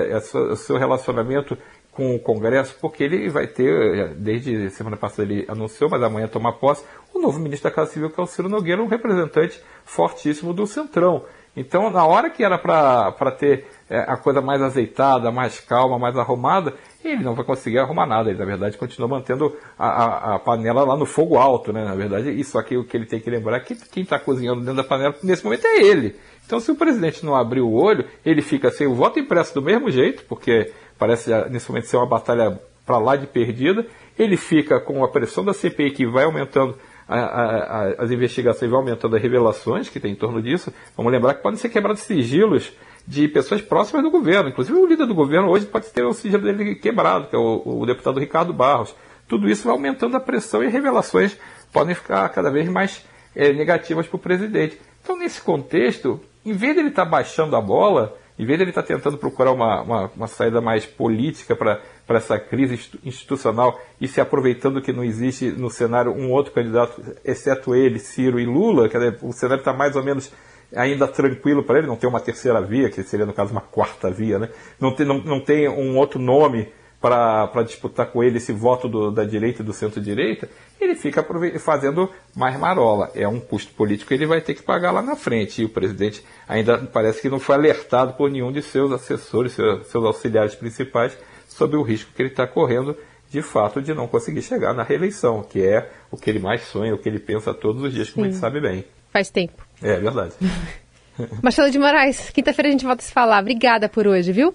o 0.52 0.56
seu 0.56 0.78
relacionamento 0.78 1.58
com 1.92 2.14
o 2.14 2.20
Congresso, 2.20 2.76
porque 2.82 3.04
ele 3.04 3.30
vai 3.30 3.48
ter, 3.48 4.14
desde 4.16 4.70
semana 4.70 4.98
passada 4.98 5.24
ele 5.24 5.46
anunciou, 5.48 5.90
mas 5.90 6.04
amanhã 6.04 6.28
tomar 6.28 6.54
posse, 6.54 6.84
o 7.14 7.20
novo 7.20 7.40
ministro 7.40 7.70
da 7.70 7.76
Casa 7.76 7.92
Civil, 7.92 8.10
que 8.10 8.20
é 8.20 8.24
o 8.24 8.28
Ciro 8.28 8.50
Nogueira, 8.50 8.84
um 8.84 8.88
representante 8.88 9.62
fortíssimo 9.86 10.54
do 10.54 10.68
Centrão. 10.68 11.24
Então, 11.56 11.90
na 11.90 12.06
hora 12.06 12.30
que 12.30 12.44
era 12.44 12.58
para 12.58 13.32
ter 13.32 13.66
é, 13.90 14.00
a 14.00 14.18
coisa 14.18 14.42
mais 14.42 14.62
azeitada, 14.62 15.32
mais 15.32 15.62
calma, 15.62 15.98
mais 15.98 16.18
arrumada, 16.18 16.74
ele 17.10 17.24
não 17.24 17.36
vai 17.36 17.46
conseguir 17.46 17.80
arrumar 17.80 18.06
nada. 18.06 18.30
Ele, 18.30 18.40
na 18.40 18.46
verdade, 18.46 18.78
continua 18.78 19.08
mantendo 19.08 19.56
a, 19.78 19.88
a, 19.88 20.36
a 20.36 20.40
panela 20.40 20.84
lá 20.84 20.98
no 20.98 21.06
fogo 21.06 21.38
alto, 21.38 21.72
né? 21.72 21.84
Na 21.84 21.96
verdade, 21.96 22.30
isso 22.32 22.58
aqui 22.58 22.78
o 22.78 22.84
que 22.84 22.96
ele 22.96 23.06
tem 23.06 23.20
que 23.20 23.30
lembrar 23.30 23.58
é 23.58 23.60
que 23.60 23.76
quem 23.90 24.04
está 24.04 24.20
cozinhando 24.20 24.62
dentro 24.62 24.76
da 24.76 24.84
panela 24.84 25.16
nesse 25.24 25.44
momento 25.44 25.66
é 25.66 25.82
ele. 25.82 26.16
Então, 26.46 26.60
se 26.60 26.72
o 26.72 26.76
presidente 26.76 27.26
não 27.26 27.36
abrir 27.36 27.62
o 27.62 27.72
olho, 27.72 28.06
ele 28.26 28.42
fica 28.42 28.70
sem 28.70 28.88
o 28.88 28.94
voto 28.94 29.20
impresso 29.20 29.54
do 29.54 29.62
mesmo 29.62 29.90
jeito, 29.90 30.24
porque 30.28 30.72
parece 30.98 31.32
nesse 31.50 31.70
momento 31.70 31.88
ser 31.88 31.98
uma 31.98 32.06
batalha 32.06 32.60
para 32.86 32.98
lá 32.98 33.16
de 33.16 33.28
perdida. 33.28 33.86
Ele 34.18 34.38
fica 34.38 34.80
com 34.80 35.04
a 35.04 35.08
pressão 35.10 35.44
da 35.44 35.54
CPI 35.54 35.92
que 35.92 36.06
vai 36.06 36.24
aumentando 36.24 36.78
a, 37.08 37.20
a, 37.20 37.84
as 38.04 38.12
investigações, 38.12 38.70
vai 38.70 38.80
aumentando 38.80 39.16
as 39.16 39.22
revelações 39.22 39.90
que 39.90 40.00
tem 40.00 40.12
em 40.12 40.16
torno 40.16 40.42
disso. 40.42 40.74
Vamos 40.96 41.12
lembrar 41.12 41.34
que 41.34 41.44
podem 41.44 41.58
ser 41.58 41.70
quebrados 41.70 42.02
sigilos 42.02 42.72
de 43.08 43.28
pessoas 43.28 43.62
próximas 43.62 44.04
do 44.04 44.12
governo. 44.12 44.50
Inclusive 44.50 44.78
o 44.78 44.86
líder 44.86 45.06
do 45.06 45.14
governo 45.14 45.50
hoje 45.50 45.66
pode 45.66 45.88
ter 45.88 46.04
o 46.04 46.14
sigilo 46.14 46.44
dele 46.44 46.76
quebrado, 46.76 47.28
que 47.28 47.36
é 47.36 47.40
o, 47.40 47.62
o 47.66 47.86
deputado 47.86 48.20
Ricardo 48.20 48.54
Barros. 48.54 48.96
Tudo 49.28 49.50
isso 49.50 49.64
vai 49.64 49.74
aumentando 49.74 50.16
a 50.18 50.20
pressão 50.20 50.64
e 50.64 50.68
revelações 50.68 51.38
podem 51.72 51.94
ficar 51.94 52.30
cada 52.30 52.50
vez 52.50 52.70
mais 52.70 53.06
é, 53.36 53.52
negativas 53.52 54.08
para 54.08 54.16
o 54.16 54.20
presidente. 54.20 54.80
Então, 55.04 55.18
nesse 55.18 55.42
contexto, 55.42 56.22
em 56.46 56.54
vez 56.54 56.74
de 56.74 56.80
ele 56.80 56.90
estar 56.90 57.04
tá 57.04 57.12
baixando 57.12 57.56
a 57.56 57.62
bola, 57.62 58.16
em 58.40 58.46
vez 58.46 58.58
de 58.58 58.64
ele 58.64 58.72
estar 58.72 58.82
tá 58.82 58.88
tentando 58.88 59.18
procurar 59.18 59.52
uma, 59.52 59.82
uma, 59.82 60.12
uma 60.16 60.28
saída 60.28 60.62
mais 60.62 60.86
política 60.86 61.56
para 61.56 61.82
essa 62.08 62.40
crise 62.40 62.80
institucional 63.04 63.80
e 64.00 64.08
se 64.08 64.22
aproveitando 64.22 64.82
que 64.82 64.94
não 64.94 65.04
existe 65.04 65.52
no 65.52 65.70
cenário 65.70 66.14
um 66.14 66.32
outro 66.32 66.54
candidato, 66.54 67.02
exceto 67.24 67.76
ele, 67.76 68.00
Ciro 68.00 68.40
e 68.40 68.46
Lula, 68.46 68.88
que 68.88 68.98
o 69.22 69.34
cenário 69.34 69.62
está 69.62 69.74
mais 69.74 69.96
ou 69.96 70.04
menos 70.04 70.32
ainda 70.74 71.08
tranquilo 71.08 71.64
para 71.64 71.80
ele, 71.80 71.88
não 71.88 71.96
tem 71.96 72.10
uma 72.10 72.20
terceira 72.20 72.62
via, 72.62 72.90
que 72.90 73.04
seria 73.04 73.26
no 73.26 73.34
caso 73.34 73.52
uma 73.52 73.62
quarta 73.62 74.10
via, 74.10 74.40
né? 74.40 74.50
não, 74.80 74.94
tem, 74.94 75.06
não, 75.06 75.20
não 75.20 75.40
tem 75.40 75.68
um 75.68 75.98
outro 75.98 76.20
nome 76.20 76.70
para 77.00 77.64
disputar 77.64 78.08
com 78.08 78.24
ele 78.24 78.38
esse 78.38 78.52
voto 78.52 78.88
do, 78.88 79.12
da 79.12 79.24
direita 79.24 79.62
e 79.62 79.66
do 79.66 79.74
centro-direita, 79.74 80.50
ele 80.80 80.96
fica 80.96 81.26
fazendo 81.60 82.10
mais 82.36 82.60
marola. 82.60 83.12
É 83.14 83.28
um 83.28 83.40
custo 83.40 83.74
político 83.74 84.08
que 84.08 84.14
ele 84.16 84.26
vai 84.26 84.42
ter 84.42 84.56
que 84.56 84.64
pagar 84.64 84.92
lá 84.92 85.02
na 85.02 85.16
frente. 85.16 85.62
E 85.62 85.66
o 85.66 85.70
presidente 85.70 86.26
ainda 86.48 86.80
parece 86.80 87.22
que 87.22 87.30
não 87.30 87.40
foi 87.40 87.56
alertado 87.56 88.14
por 88.14 88.32
nenhum 88.32 88.52
de 88.52 88.62
seus 88.62 88.92
assessores, 88.92 89.54
seus, 89.54 89.88
seus 89.88 90.04
auxiliares 90.04 90.56
principais, 90.56 91.16
sobre 91.48 91.78
o 91.78 91.84
risco 91.84 92.12
que 92.14 92.22
ele 92.22 92.30
está 92.30 92.48
correndo, 92.48 92.98
de 93.30 93.42
fato, 93.42 93.82
de 93.82 93.94
não 93.94 94.08
conseguir 94.08 94.42
chegar 94.42 94.74
na 94.74 94.84
reeleição, 94.84 95.44
que 95.44 95.62
é 95.62 95.90
o 96.10 96.18
que 96.18 96.30
ele 96.30 96.40
mais 96.40 96.64
sonha, 96.64 96.94
o 96.94 96.98
que 96.98 97.08
ele 97.08 97.20
pensa 97.20 97.54
todos 97.54 97.84
os 97.84 97.94
dias, 97.94 98.10
como 98.10 98.26
Sim. 98.26 98.30
a 98.30 98.34
gente 98.34 98.42
sabe 98.42 98.60
bem. 98.60 98.84
Faz 99.12 99.30
tempo. 99.30 99.65
É, 99.82 99.98
verdade. 99.98 100.34
Marcelo 101.42 101.72
de 101.72 101.80
Moraes, 101.80 102.30
quinta-feira 102.30 102.70
a 102.70 102.72
gente 102.72 102.86
volta 102.86 103.02
a 103.02 103.06
se 103.06 103.12
falar. 103.12 103.40
Obrigada 103.40 103.88
por 103.88 104.06
hoje, 104.06 104.32
viu? 104.32 104.54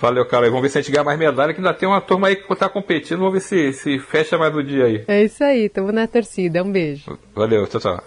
Valeu, 0.00 0.24
cara. 0.26 0.46
Vamos 0.46 0.62
ver 0.62 0.68
se 0.68 0.78
a 0.78 0.80
gente 0.80 0.92
ganha 0.92 1.04
mais 1.04 1.18
medalha, 1.18 1.52
que 1.52 1.60
ainda 1.60 1.74
tem 1.74 1.88
uma 1.88 2.00
turma 2.00 2.28
aí 2.28 2.36
que 2.36 2.52
está 2.52 2.68
competindo. 2.68 3.18
Vamos 3.18 3.34
ver 3.34 3.40
se, 3.40 3.72
se 3.72 3.98
fecha 3.98 4.38
mais 4.38 4.54
o 4.54 4.62
dia 4.62 4.84
aí. 4.84 5.04
É 5.08 5.24
isso 5.24 5.42
aí, 5.42 5.66
estamos 5.66 5.92
na 5.92 6.06
torcida. 6.06 6.62
Um 6.62 6.70
beijo. 6.70 7.18
Valeu, 7.34 7.66
tchau, 7.66 7.80
tchau. 7.80 8.04